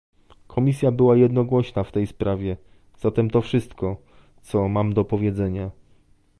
Komisja 0.47 0.91
była 0.91 1.15
jednogłośna 1.17 1.83
w 1.83 1.91
tej 1.91 2.07
sprawie, 2.07 2.57
zatem 2.99 3.29
to 3.29 3.41
wszystko, 3.41 3.97
co 4.41 4.67
mam 4.69 4.93
do 4.93 5.05
powiedzenia 5.05 5.71